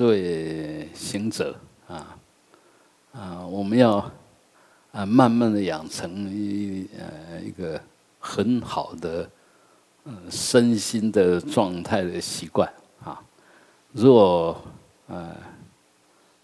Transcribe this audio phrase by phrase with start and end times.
[0.00, 1.54] 这位行者
[1.86, 2.16] 啊
[3.12, 3.98] 啊，我们要
[4.92, 7.78] 啊慢慢的养成一呃一个
[8.18, 9.28] 很好的
[10.04, 12.66] 嗯身心的状态的习惯
[13.04, 13.20] 啊。
[13.92, 14.58] 如果
[15.06, 15.36] 呃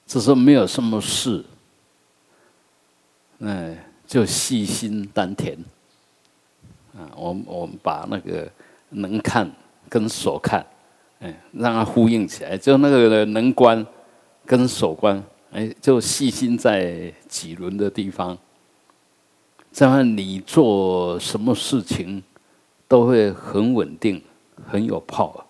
[0.06, 1.42] 这时候没有什么事，
[3.38, 3.74] 嗯，
[4.06, 5.56] 就细心丹田
[6.94, 7.08] 啊。
[7.16, 8.52] 我我们把那个
[8.90, 9.50] 能看
[9.88, 10.62] 跟所看。
[11.20, 13.84] 哎，让它呼应起来，就那个能观
[14.44, 18.36] 跟守观，哎，就细心在几轮的地方，
[19.72, 22.22] 这样你做什么事情
[22.86, 24.22] 都会很稳定，
[24.66, 25.42] 很有 power，。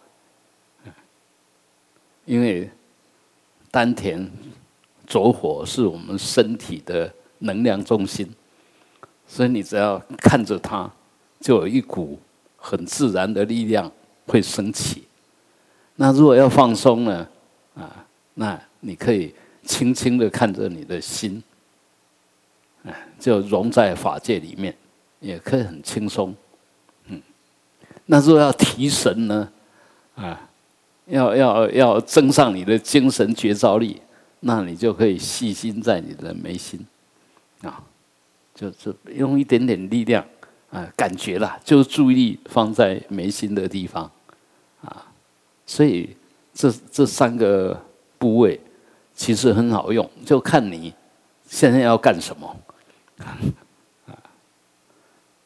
[2.25, 2.71] 因为
[3.71, 4.31] 丹田
[5.07, 8.29] 着火是我们身体的能量中心，
[9.27, 10.91] 所以你只要看着它，
[11.41, 12.19] 就有一股
[12.57, 13.91] 很自然的力量
[14.27, 15.05] 会升起。
[15.97, 17.27] 那如果要放松呢？
[17.75, 21.43] 啊，那你可以轻轻的看着你的心，
[22.85, 24.75] 哎，就融在法界里面，
[25.21, 26.35] 也可以很轻松。
[27.09, 27.21] 嗯，
[28.07, 29.51] 那如果要提神呢？
[30.15, 30.49] 啊，
[31.07, 34.01] 要要要增上你的精神觉照力，
[34.41, 36.87] 那你就可以细心在你的眉心，
[37.63, 37.83] 啊，
[38.55, 40.25] 就是用一点点力量
[40.71, 44.11] 啊，感觉啦，就注意力放在眉心的地方。
[45.67, 46.17] 所以
[46.55, 47.79] 这这三个
[48.19, 48.59] 部位
[49.15, 50.95] 其实很好用，就看你
[51.49, 52.57] 现在要干什么。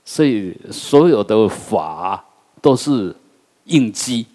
[0.05, 2.23] 所以所有的法
[2.61, 3.15] 都是
[3.65, 4.27] 应机，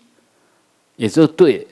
[0.95, 1.67] 也就对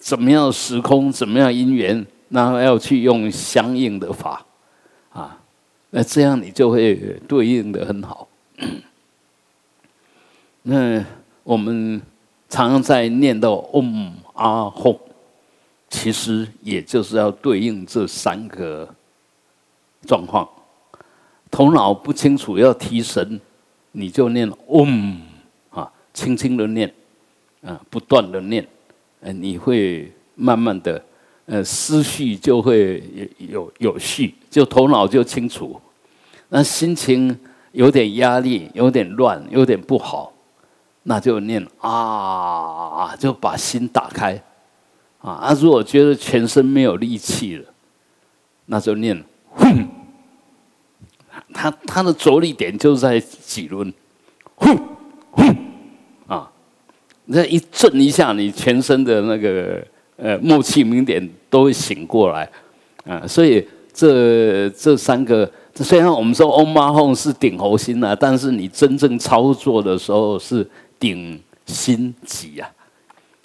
[0.00, 4.44] 怎么样时空、怎么样因缘，然后要去用相应的法
[5.12, 5.40] 啊，
[5.90, 6.94] 那这样你就会
[7.26, 8.28] 对应的很好。
[10.62, 11.02] 那
[11.42, 12.02] 我们。
[12.48, 14.96] 常常在念到“嗡阿吽”，
[15.90, 18.88] 其实也就是要对应这三个
[20.06, 20.48] 状况。
[21.50, 23.40] 头脑不清楚要提神，
[23.92, 25.20] 你就念“嗡”
[25.70, 26.92] 啊，轻轻的念，
[27.62, 28.66] 啊，不断的念，
[29.20, 31.02] 呃，你会慢慢的，
[31.46, 33.02] 呃，思绪就会
[33.38, 35.80] 有有序，就头脑就清楚。
[36.48, 37.36] 那心情
[37.72, 40.32] 有点压力，有点乱，有点不好。
[41.08, 44.42] 那就念啊，就把心打开
[45.20, 45.30] 啊。
[45.34, 47.64] 啊，如果觉得全身没有力气了，
[48.66, 49.24] 那就念
[49.54, 49.88] 哼。
[51.54, 53.94] 他他的着力点就在几轮，
[54.56, 54.76] 哼
[55.30, 55.56] 哼
[56.26, 56.50] 啊，
[57.26, 59.80] 那一震一下，你全身的那个
[60.16, 62.50] 呃默契明点都会醒过来
[63.04, 63.24] 啊。
[63.28, 63.64] 所以
[63.94, 70.68] 这这三个，虽然我们说 Om Mah 是顶喉心啊，但是你真正操作的时候是。
[70.98, 72.70] 顶心脊呀，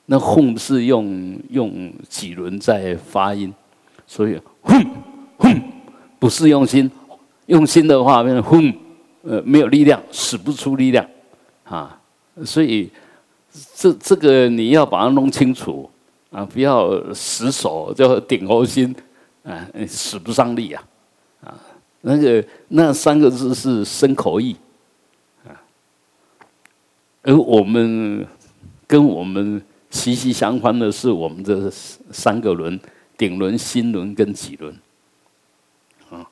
[0.06, 3.54] 那轰是用用几轮在发音，
[4.06, 4.80] 所以轰
[5.38, 5.62] 轰
[6.20, 6.90] 不是用心，
[7.48, 8.74] 用心的话变成轰，
[9.24, 11.06] 呃没有力量，使不出力量
[11.64, 12.00] 啊，
[12.46, 12.90] 所以
[13.76, 15.90] 这这个你要把它弄清楚
[16.30, 18.96] 啊，不要死手就顶喉心
[19.44, 20.84] 啊，使不上力啊
[21.44, 21.58] 啊，
[22.02, 24.56] 那个那三个字是生口意。
[27.24, 28.26] 而我们
[28.88, 32.80] 跟我们息息相关的是我们的三个轮：
[33.18, 34.76] 顶轮、心轮跟脊轮。
[36.10, 36.28] 啊，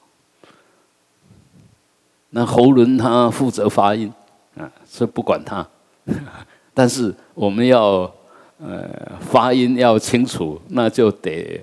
[2.32, 4.12] 那喉轮它负责发音，
[4.58, 5.66] 啊，所以不管它。
[6.74, 8.12] 但是我们要
[8.58, 8.90] 呃
[9.20, 11.62] 发音要清楚，那就得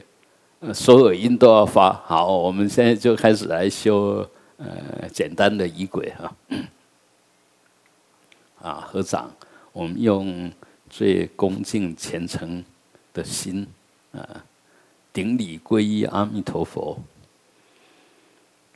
[0.73, 2.37] 所有音都要发好。
[2.37, 4.25] 我们现在就开始来修
[4.59, 6.33] 呃简单的仪轨哈。
[8.67, 9.31] 啊，合掌，
[9.73, 10.51] 我们用
[10.91, 12.65] 最恭敬虔诚
[13.15, 13.65] 的心
[14.11, 14.19] 啊，
[15.13, 16.99] 顶礼皈依阿弥陀佛。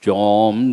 [0.00, 0.12] 将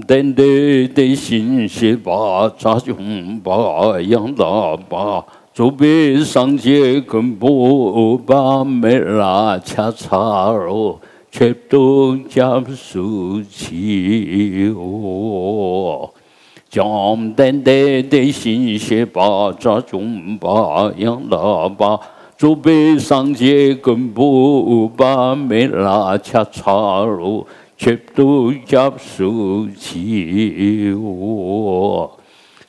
[0.01, 11.01] 登的的心是把扎穷把养大把，祖辈上界根部把没拉恰查罗，
[11.31, 15.56] 却都加速起哦。
[16.69, 21.99] 将等待的心血把扎中把养大把，
[22.37, 27.47] 祖辈上界根部把没拉恰查罗，
[27.77, 32.11] 却都加速起我。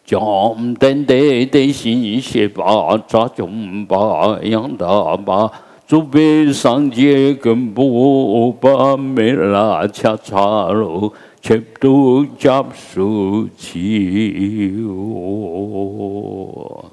[0.05, 5.51] 将等待的心血把扎中把养大把，
[5.87, 11.13] 祖辈上界根部把没拉恰查罗。
[11.41, 16.91] 全都加速起我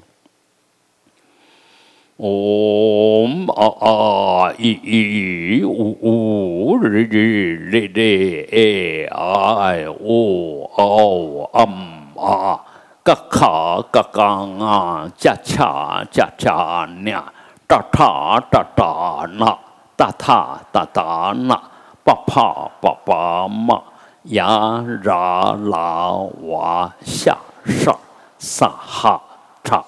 [2.18, 7.04] ，Om a a i i u u r r l
[7.70, 7.78] l e
[9.10, 11.74] i o o am
[12.16, 12.58] a
[13.04, 17.22] ga ka ga gang a ja cha ja cha nya
[17.68, 19.58] da ta da da na
[19.98, 21.60] da ta da da na
[22.04, 23.78] pa pa pa pa ma
[24.26, 27.94] ya ra la wa sha sha
[28.38, 29.20] sa ha
[29.64, 29.84] cha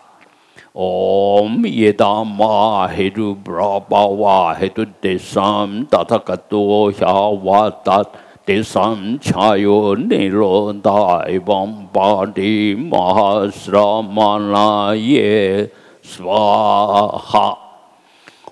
[0.75, 8.14] Om Yedama Hedu Brahmawa Hedu Desam Tathagato Hyavatat
[8.46, 15.69] Desam Chayo Niroda Evam Badi Mahasramana Ye
[16.00, 17.68] Swaha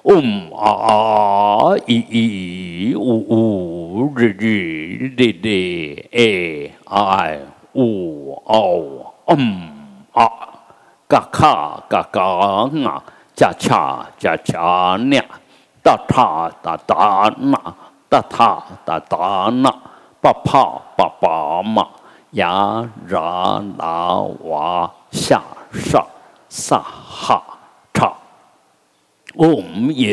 [0.08, 0.94] 嗯啊啊
[1.84, 7.40] 咦咦呜呜日日日日哎哎
[7.72, 9.68] 呜哦嗯
[10.12, 10.30] 啊
[11.08, 13.02] 嘎卡嘎嘎啊
[13.34, 15.20] 恰恰恰恰呢
[15.82, 17.58] 哒塔哒哒那
[18.08, 19.68] 哒塔哒哒那
[20.20, 21.84] 巴帕巴巴嘛
[22.30, 25.42] 呀然那哇下
[25.72, 26.06] 上
[26.48, 27.55] 撒哈。
[29.44, 30.12] ओम ये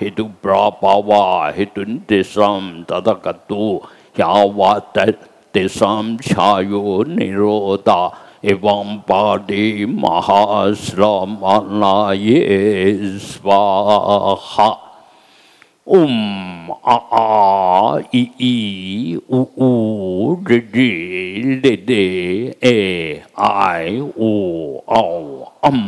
[0.00, 1.20] हेतु प्रापावा
[1.56, 3.68] हेतु तेषाम तदकतु
[4.20, 4.72] या वा
[5.54, 7.96] तेषाम छायो निरोधा
[8.52, 9.64] एवं पादे
[10.02, 10.74] महाश्रमनाये
[13.28, 14.68] स्वाहा
[15.96, 16.14] ओम
[16.72, 16.98] आ
[18.14, 18.52] ई ई
[19.30, 19.70] उ उ
[20.48, 20.90] रि रि
[21.62, 22.04] ले दे
[22.64, 22.76] ए
[23.48, 24.30] आई ओ
[24.98, 25.02] औ
[25.70, 25.78] अम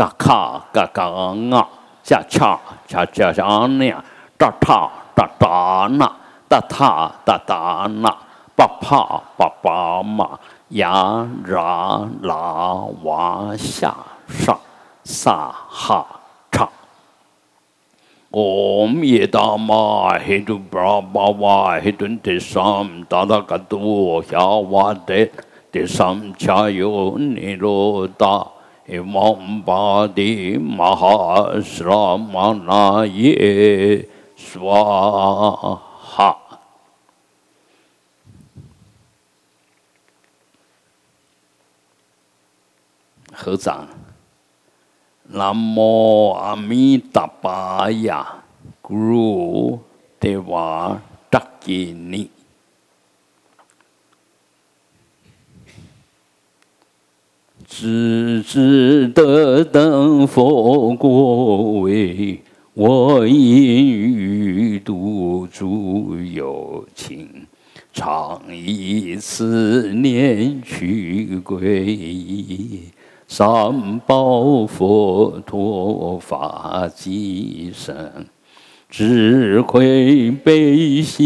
[0.00, 1.68] 嘎卡嘎嘎啊，
[2.02, 2.58] 恰恰
[2.88, 3.92] 恰恰恰呢，
[4.38, 6.10] 哒塔哒哒那，
[6.48, 8.08] 哒塔哒哒那，
[8.56, 10.38] 巴帕巴巴嘛，
[10.70, 13.94] 呀啦拉哇下
[14.26, 14.58] 上
[15.04, 16.06] 萨哈
[16.50, 16.66] 叉。
[18.32, 22.16] ॐ ये दामा हिन्दु ब्रह्मा हिन्दुं
[34.36, 36.34] swaha
[43.32, 43.86] 合掌，
[45.24, 48.42] 南无阿弥达巴呀
[48.82, 49.78] ，Guru
[50.20, 50.98] Deva
[51.30, 52.28] Dakini，
[57.72, 62.42] 只知得等佛果位，
[62.74, 67.28] 我因欲度诸有情，
[67.92, 72.80] 常以思念去皈依。
[73.28, 78.26] 三宝佛陀法即生，
[78.88, 81.24] 智慧悲心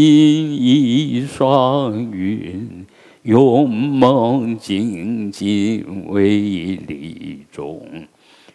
[0.61, 2.84] 一双云，
[3.25, 7.83] 勇猛精进为利众，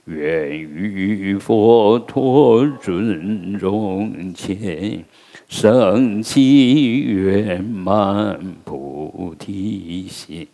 [0.05, 5.05] 愿与佛陀尊荣前，
[5.49, 10.47] 升起圆满菩提心。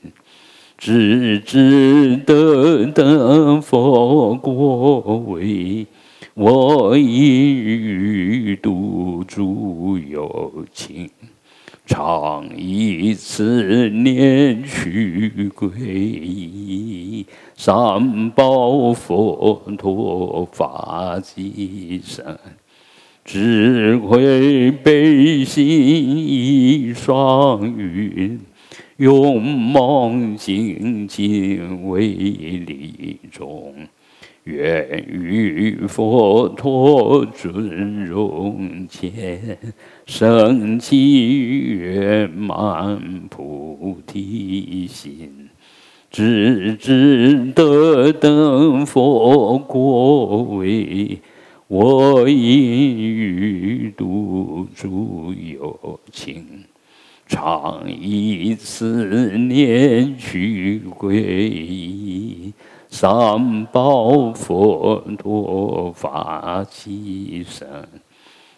[0.78, 5.86] 只知得得佛果位，
[6.32, 11.11] 我因欲度诸有情，
[11.87, 17.25] 常以此念去皈依。
[17.55, 22.38] 三宝佛陀法即身，
[23.25, 28.38] 智慧悲心一双云。
[28.99, 33.75] 勇猛精进为利众，
[34.46, 39.58] 愿与佛陀尊荣前，
[40.06, 45.48] 升起圆满菩提心，
[46.12, 51.18] 直至得等佛果位，
[51.66, 56.46] 我因欲度诸有情。
[57.28, 62.52] 常以思念去皈依，
[62.88, 67.69] 三宝佛陀法起身，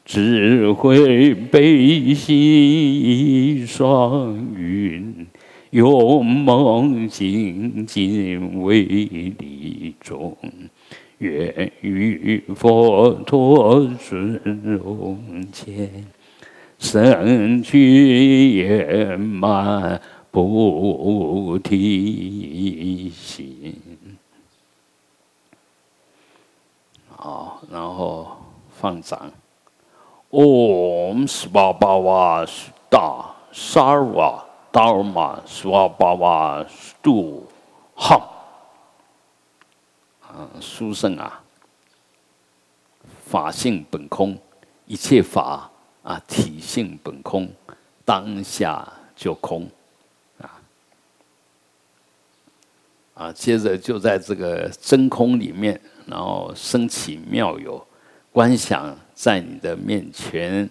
[0.05, 5.27] 智慧悲心双云，
[5.71, 10.37] 勇猛精进为利众，
[11.19, 15.19] 愿与佛陀尊荣
[15.53, 16.07] 前。
[16.79, 23.75] 生具圆满菩提心，
[27.19, 28.29] 啊，然后
[28.81, 29.31] 放掌。
[30.31, 37.43] Om Svabhava Sta Sarva Dharma Svabhava Stu
[37.97, 38.23] Ham。
[40.21, 41.43] 啊，书圣啊，
[43.25, 44.39] 法性本空，
[44.87, 45.71] 一切法
[46.03, 47.49] 啊，体性本空，
[48.05, 49.69] 当下就空。
[53.19, 57.85] 啊，接着就在这个真空里面，然后升起妙有，
[58.31, 60.71] 观想在你的面前，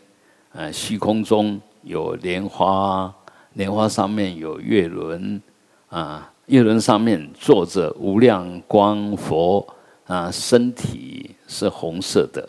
[0.54, 3.14] 呃，虚空中有莲花，
[3.56, 5.42] 莲花上面有月轮，
[5.90, 9.68] 啊，月轮上面坐着无量光佛，
[10.06, 12.48] 啊，身体是红色的，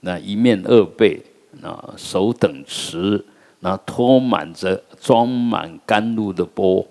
[0.00, 1.18] 那一面二背，
[1.62, 3.24] 啊，手等持，
[3.60, 6.86] 那托满着装满甘露的钵，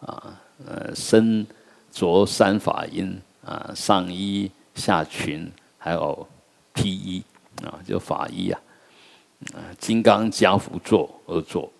[0.00, 1.46] 啊，呃，身。
[1.90, 3.06] 着三法衣
[3.44, 6.26] 啊，上衣、下裙，还有
[6.72, 7.22] 披衣
[7.62, 8.60] 啊，就法衣啊。
[9.54, 11.70] 啊，金刚加福座而坐。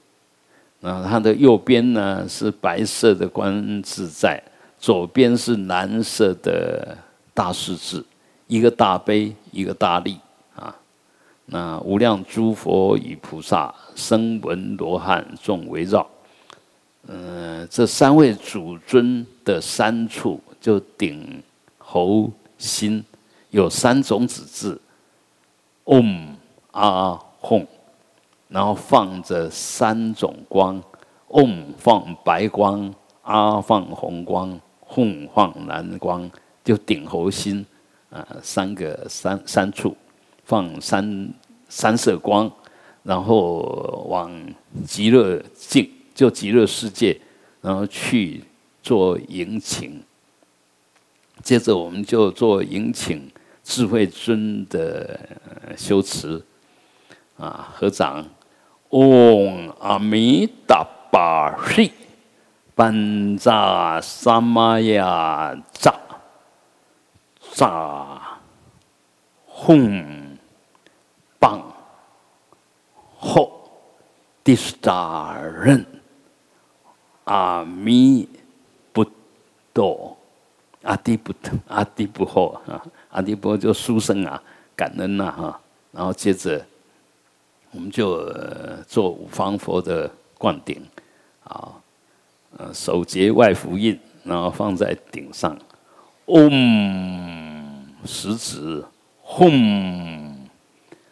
[0.81, 4.41] 那他的右边呢是白色的观自在，
[4.79, 6.97] 左边是蓝色的
[7.35, 8.05] 大势至，
[8.47, 10.19] 一个大悲，一个大利
[10.55, 10.75] 啊。
[11.47, 16.09] 那无量诸佛与菩萨、声闻罗汉众围绕。
[17.11, 21.43] 嗯，这三位主尊的三处就顶、
[21.79, 23.03] 喉、心，
[23.49, 24.79] 有三种子字
[25.85, 26.35] ，om、
[26.71, 27.67] 啊、吽，
[28.49, 30.83] 然后放着三种光
[31.29, 36.31] ，om 放白光，啊放红光，吽放蓝光，
[36.63, 37.65] 就顶、喉、心
[38.11, 39.97] 啊三个三三处
[40.45, 41.33] 放三
[41.71, 42.53] 三色光，
[43.03, 44.31] 然后往
[44.85, 45.91] 极乐境。
[46.19, 47.17] 就极乐世界，
[47.61, 48.43] 然后去
[48.83, 50.03] 做迎请。
[51.45, 53.31] 接着我们就做迎请
[53.63, 55.17] 智慧尊的
[55.77, 56.45] 修持，
[57.37, 58.27] 啊，合掌，
[58.89, 61.93] 嗡阿弥达巴嘿，
[62.75, 65.95] 班扎萨玛呀扎
[67.53, 68.41] 扎，
[69.49, 70.37] 吽
[71.39, 71.63] 棒
[73.17, 73.71] 后
[74.43, 75.87] 第十大人。
[77.29, 78.27] 阿弥
[78.91, 79.05] 不
[79.75, 80.17] 多，
[80.83, 81.35] 阿弥不
[81.67, 84.43] 阿弥不惑啊，阿弥不就书生啊，
[84.75, 85.61] 感恩呐哈，
[85.93, 86.65] 然后接着
[87.71, 88.25] 我们就
[88.87, 90.83] 做五方佛的灌顶
[91.45, 91.75] 啊，
[92.57, 95.55] 呃手结外福印，然后放在顶上，
[96.25, 98.83] 嗡食指，
[99.21, 100.49] 轰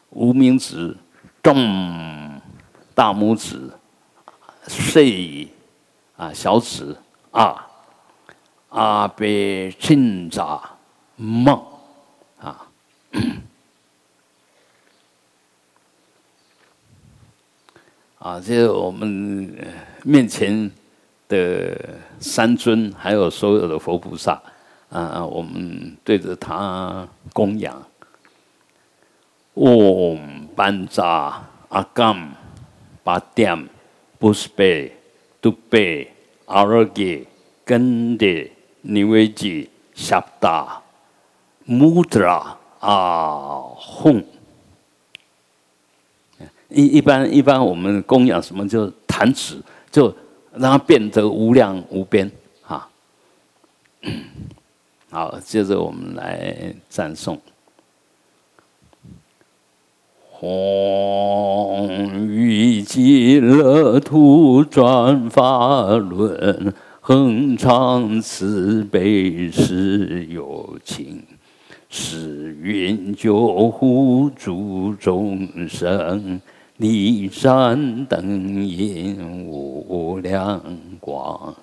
[0.09, 0.97] 无名指，
[1.43, 2.41] 咚
[2.95, 3.71] 大拇指，
[4.67, 5.49] 碎。
[6.17, 6.97] 啊，小指
[7.31, 7.67] 啊，
[8.71, 10.61] 阿贝钦扎
[11.17, 11.63] 梦
[12.41, 12.67] 啊，
[18.19, 19.55] 啊，这是我们
[20.03, 20.71] 面前
[21.29, 21.79] 的
[22.19, 24.43] 三尊，还有所有的佛菩萨
[24.89, 27.83] 啊，我们对着他供养。
[29.55, 32.31] 嗡班扎阿甘
[35.41, 36.13] 杜贝、
[36.47, 37.27] 阿罗吉、
[37.65, 38.27] 根德、
[38.83, 40.83] 尼维吉、夏达、
[41.65, 44.25] 穆德拉、阿吽。
[46.69, 48.69] 一一般一般，我们供养什么？
[48.69, 50.15] 就弹指，就
[50.53, 52.31] 让它变得无量无边。
[52.67, 52.89] 啊，
[55.11, 57.41] 好，接着我们来赞颂。
[60.39, 71.23] 红于极乐土转法轮，恒常慈悲是有情，
[71.89, 76.39] 是愿救护诸众生，
[76.77, 79.17] 离山灯焰
[79.47, 80.61] 无量
[81.01, 81.55] 光，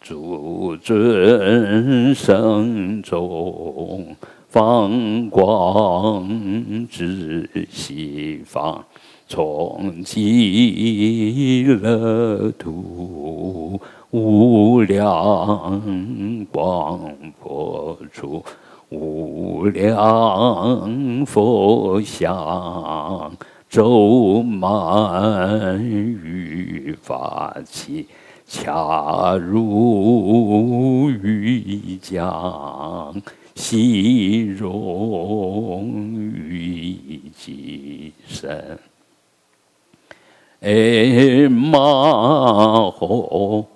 [0.00, 4.14] 诸尊生中。
[4.54, 8.84] 放光至西方，
[9.26, 13.80] 从极乐土
[14.12, 17.00] 无量光
[17.42, 18.44] 佛处，
[18.90, 23.32] 无量佛像
[23.68, 28.06] 周满于法器，
[28.46, 33.20] 恰如玉浆。
[33.54, 38.78] 喜容于己身，
[40.60, 43.66] 哎嘛吼！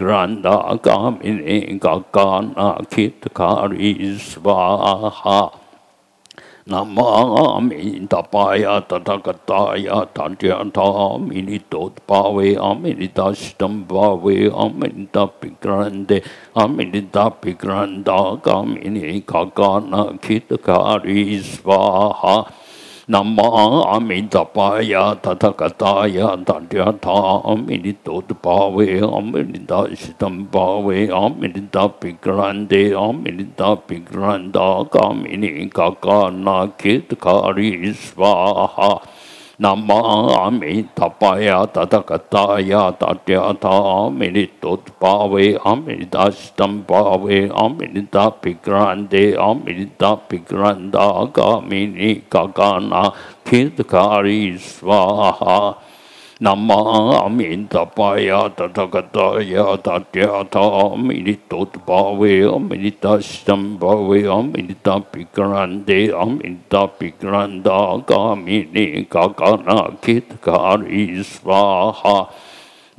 [0.10, 5.59] 兰达嘎弥尼嘎嘎那基特卡里斯巴哈，南无阿弥
[6.70, 10.86] Namami tapaya tathagataaya tatyata
[11.18, 16.22] aminitot pave aminitastam pave aminita pikrande
[16.54, 22.46] aminita pikranda kamini kakana kitakari svaha
[23.12, 23.18] 维
[29.00, 33.32] 阿弥达斯坦巴维阿弥达比兰德阿弥
[49.98, 54.58] 达比兰达嘎弥尼嘎嘎那基特卡里
[56.40, 56.42] 斯巴哈。
[56.42, 56.72] 南无
[57.10, 58.88] 阿弥达巴呀，达达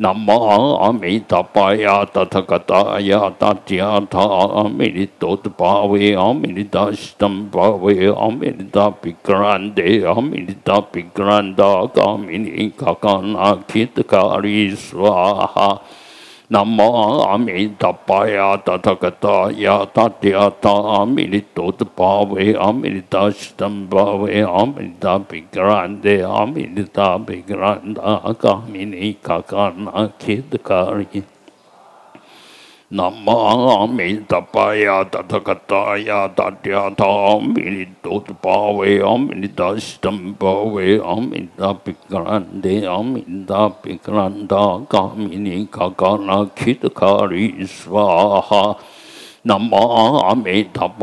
[0.03, 0.33] 南无
[0.77, 9.83] 阿弥达巴呀，达达嘎达呀，达地呀，达阿弥利多的巴维，阿弥利达西达巴维，阿弥利达比格兰德。
[10.11, 15.83] 阿弥达比格兰达嘎弥尼嘎嘎那基特卡里斯巴哈，
[16.53, 16.83] 南无
[17.21, 28.03] 阿弥达巴呀，达达嘎达呀，达地呀达，阿弥利多的巴维，阿弥利达西登巴维，阿弥利达比格兰德，阿弥利达比格兰达
[28.37, 31.23] 嘎弥尼嘎嘎那基特卡里
[32.91, 32.99] 斯巴哈。
[32.99, 35.39] 南无阿弥达巴呀，达达
[49.40, 49.40] 嘎达呀，达地呀达，阿弥利多巴维，阿弥利达西登巴维，阿弥利达比格兰德，阿弥利达比格兰达嘎弥尼嘎嘎那，基特卡里斯瓦哈。
[49.40, 49.40] 南无阿弥达巴呀，达达嘎达呀，达地呀达，阿弥利多巴维，阿弥利达西登巴维，阿弥利达比格兰德，阿弥利达比格兰达嘎弥尼嘎嘎那，基特卡里斯瓦哈。
[49.40, 50.94] 南无阿弥达巴呀，达他嘎达呀，达地呀达，阿弥利多的巴维，阿弥利达西登巴维，阿弥利达比格兰德，阿弥利达比格兰达，嘎弥尼嘎嘎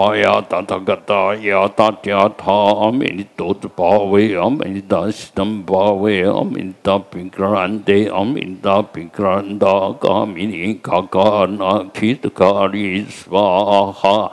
[11.63, 14.33] 那基特卡里斯瓦哈。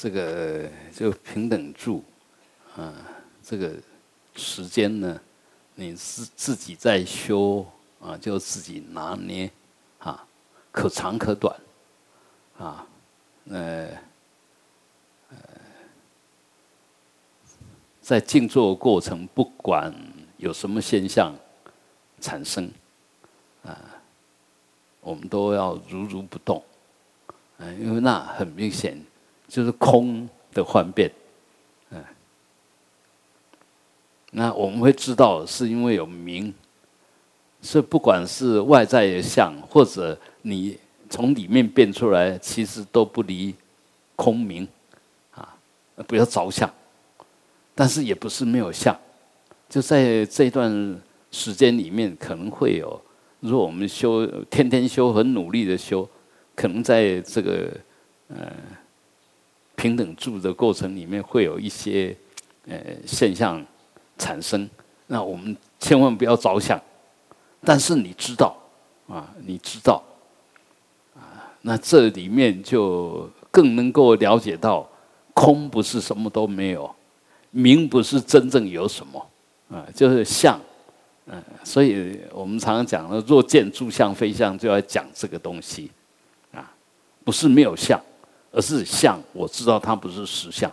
[0.00, 2.04] 这个就平等住，
[2.76, 2.94] 啊，
[3.42, 3.72] 这个
[4.36, 5.20] 时间呢，
[5.74, 7.66] 你自自己在修
[8.00, 9.50] 啊，就自己拿捏，
[9.98, 10.24] 啊，
[10.70, 11.52] 可长可短，
[12.58, 12.86] 啊，
[13.50, 13.88] 呃，
[15.30, 15.36] 呃，
[18.00, 19.92] 在静坐过程，不管
[20.36, 21.34] 有什么现象
[22.20, 22.70] 产生，
[23.64, 23.76] 啊，
[25.00, 26.62] 我们都要如如不动，
[27.58, 28.96] 啊，因为那很明显。
[29.48, 31.10] 就是空的幻变，
[31.90, 32.04] 嗯，
[34.30, 36.52] 那我们会知道是因为有名，
[37.62, 43.54] 所以不管是外在的相，或者你从里面变出来，其实都不离
[44.16, 44.68] 空明，
[45.34, 45.56] 啊，
[46.06, 46.70] 不要着相，
[47.74, 48.94] 但是也不是没有相，
[49.66, 53.00] 就在这段时间里面可能会有，
[53.40, 56.06] 如果我们修天天修，很努力的修，
[56.54, 57.70] 可能在这个
[58.28, 58.52] 呃。
[59.78, 62.14] 平等住的过程里面会有一些
[62.66, 63.64] 呃现象
[64.18, 64.68] 产生，
[65.06, 66.78] 那我们千万不要着想。
[67.64, 68.56] 但是你知道
[69.06, 70.02] 啊，你知道
[71.14, 74.84] 啊，那这里面就更能够了解到，
[75.32, 76.92] 空不是什么都没有，
[77.52, 79.30] 明不是真正有什么
[79.70, 80.60] 啊，就是相，
[81.26, 85.88] 嗯，所以我们常常讲的，若见诸相非相，就要讲这个东西
[86.52, 86.68] 啊，
[87.24, 88.00] 不是没有相。
[88.50, 90.70] 而是相，我知道它不是实相，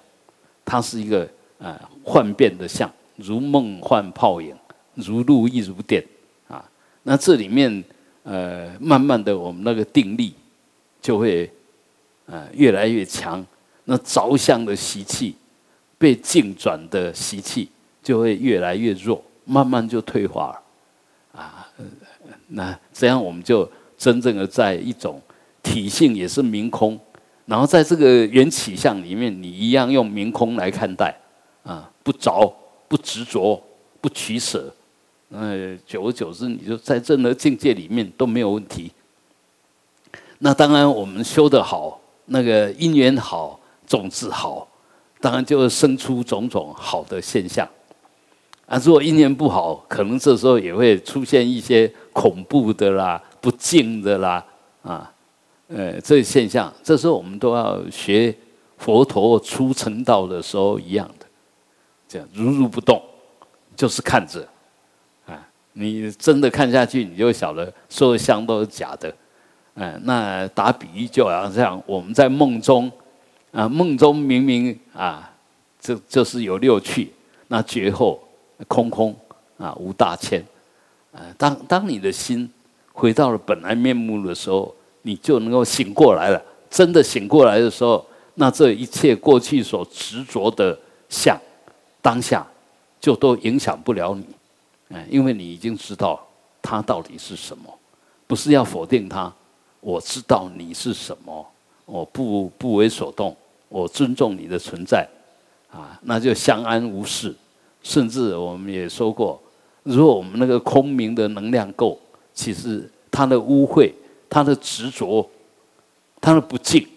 [0.64, 4.56] 它是一个呃幻变的相，如梦幻泡影，
[4.94, 6.04] 如露亦如电
[6.48, 6.64] 啊。
[7.04, 7.84] 那这里面
[8.24, 10.34] 呃，慢慢的我们那个定力
[11.02, 11.52] 就会
[12.26, 13.46] 呃越来越强，
[13.84, 15.36] 那着相的习气
[15.98, 17.70] 被境转的习气
[18.02, 21.68] 就会越来越弱，慢慢就退化了啊。
[22.48, 25.22] 那这样我们就真正的在一种
[25.62, 27.00] 体性也是明空。
[27.46, 31.16] 然后在这个缘起相里面，你一样用明空来看待，
[31.64, 32.52] 啊，不着、
[32.88, 33.62] 不执着、
[34.02, 34.74] 不取舍，
[35.30, 38.92] 呃，久而久之，你就在任何境界里面都没有问题。
[40.40, 44.68] 那当然，我们修得好，那个因缘好，种子好，
[45.22, 47.68] 当然就会生出种种好的现象。
[48.66, 54.44] 啊，如果因缘不好，可能这时候也会出现一些恐怖的啦、不敬的啦，
[54.82, 55.12] 啊。
[55.68, 58.36] 呃，这现象，这时候我们都要学
[58.78, 61.26] 佛陀出成道的时候一样的，
[62.08, 63.02] 这样如如不动，
[63.76, 64.48] 就是看着，
[65.26, 69.12] 啊，你真的看下去，你就晓得所有相都是假的，
[69.74, 72.92] 嗯，那打比喻就好像这样，我们在梦中，
[73.52, 75.34] 啊，梦中明明啊，
[75.80, 77.12] 这就是有六趣，
[77.48, 78.22] 那绝后
[78.68, 79.16] 空空
[79.58, 80.46] 啊，无大千，
[81.12, 82.48] 啊，当当你的心
[82.94, 84.72] 回到了本来面目的时候。
[85.06, 86.42] 你就能够醒过来了。
[86.68, 91.40] 真的醒过来的时候，那这一切过去所执着的相，
[92.02, 92.46] 当下
[93.00, 94.26] 就都影响不了你，
[94.90, 96.20] 哎，因为你已经知道
[96.62, 97.64] 它到底是什么，
[98.28, 99.32] 不是要否定它。
[99.80, 101.48] 我知道你是什么，
[101.86, 103.34] 我不不为所动，
[103.70, 105.08] 我尊重你的存在，
[105.72, 107.34] 啊，那就相安无事。
[107.84, 109.40] 甚至我们也说过，
[109.84, 111.98] 如果我们那个空明的能量够，
[112.34, 113.94] 其实它的污秽。
[114.30, 115.30] 他的执着，
[116.20, 116.88] 他的不敬，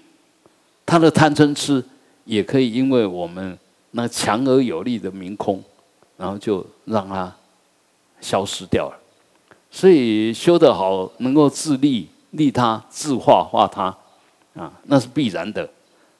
[0.84, 1.84] 他的贪嗔痴，
[2.24, 3.58] 也可以因为我们
[3.92, 5.62] 那强而有力的明空，
[6.16, 7.34] 然后就让它
[8.20, 8.98] 消失掉了。
[9.70, 13.94] 所以修得好，能够自利利他、自化化他，
[14.54, 15.68] 啊，那是必然的。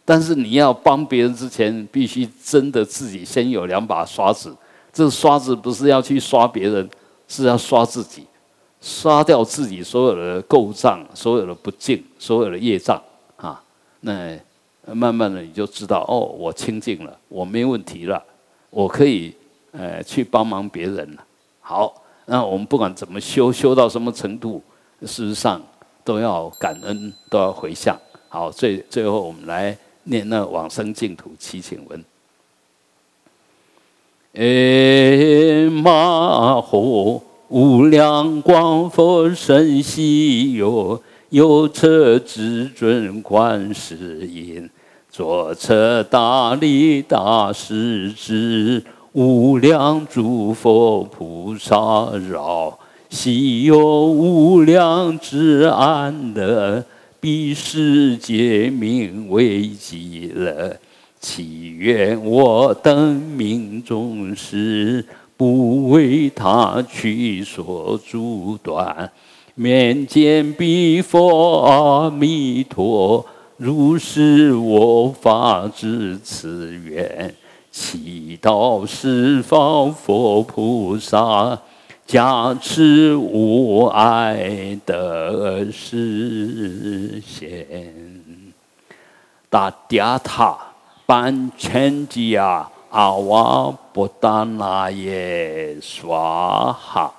[0.04, 4.54] 但是你要帮别人之前，必须真的自己先有两把刷子。
[4.92, 6.88] 这刷子不是要去刷别人，
[7.26, 8.26] 是要刷自己。
[8.80, 13.02] 刷掉自己所有的垢障，所有的不净，所有的业障
[13.36, 13.62] 啊！
[14.00, 14.38] 那
[14.94, 18.22] 慢慢的你就知道，哦，我清净了，我没问题了，
[18.70, 19.34] 我可以
[19.72, 21.24] 呃去帮忙别人了。
[21.60, 21.92] 好，
[22.26, 24.62] 那我们不管怎么修，修到什么程度，
[25.02, 25.60] 事实上
[26.04, 27.98] 都要感恩，都要回向。
[28.28, 32.04] 好，最最后我们来念那往生净土祈请文。
[34.34, 37.22] 哎，马虎。
[37.48, 44.68] 无量光佛身西游，右侧至尊观世音，
[45.10, 56.84] 左侧大力大势至，无量诸佛菩萨绕，西有无量之安乐，
[57.18, 60.76] 彼世界名为极乐。
[61.18, 65.04] 祈愿我等命中时，
[65.38, 69.10] 不为他去所阻断。
[69.54, 73.24] 面见彼佛阿弥陀，
[73.56, 77.34] 如是我发之此愿。
[77.70, 81.58] 祈祷十方佛菩萨
[82.06, 88.20] 加持无碍的实现。
[89.48, 90.58] 大家塔。
[91.08, 97.12] 班千吉呀，阿瓦布达那耶娑哈，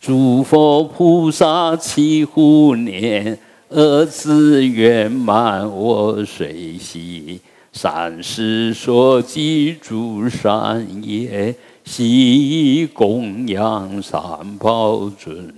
[0.00, 3.38] 诸佛菩萨祈护念，
[3.68, 7.40] 儿子圆满我随喜，
[7.72, 14.18] 三世所记诸善业，悉供养三
[14.58, 15.54] 宝尊，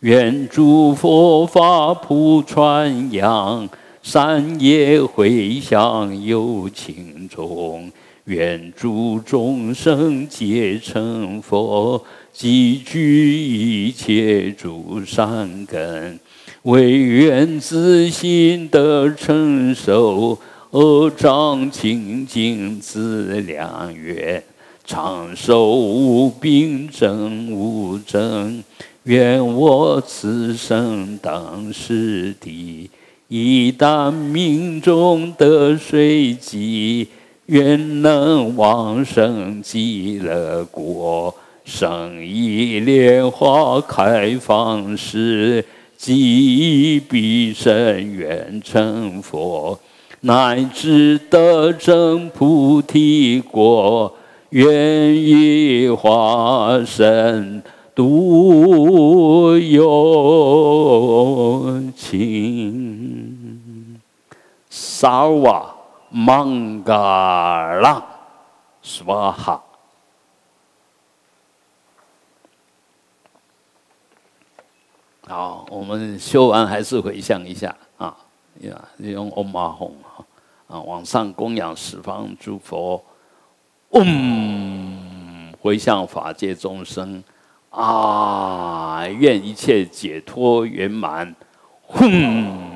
[0.00, 3.66] 愿诸佛法普传扬。
[4.04, 7.90] 三业回向有情众，
[8.24, 16.18] 愿诸众生皆成佛，积聚一切诸善根，
[16.62, 20.36] 唯愿自心得成熟，
[20.72, 24.42] 恶障清净自良缘，
[24.84, 28.64] 长寿无病症无症，
[29.04, 32.90] 愿我此生当世地。
[33.34, 37.08] 一旦命中得随机，
[37.46, 45.64] 愿能往生极乐国，生意莲花开放时，
[45.96, 49.80] 即必生愿成佛，
[50.20, 54.14] 乃至得证菩提果，
[54.50, 57.62] 愿以化身。
[57.94, 59.82] 独有
[61.94, 62.91] 情，
[65.02, 65.74] 萨瓦
[66.10, 68.00] 曼嘎拉，
[68.82, 69.60] 娑哈。
[75.26, 78.16] 好，我们修完还是回向一下啊，
[78.60, 79.92] 呀，用嗡玛哄
[80.68, 83.04] 啊，往上供养十方诸佛，
[83.88, 87.24] 嗡，回向法界众生。
[87.70, 89.04] 啊！
[89.08, 91.34] 愿一切解脱圆满。
[91.88, 92.71] 哼。